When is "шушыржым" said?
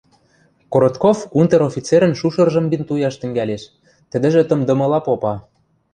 2.19-2.65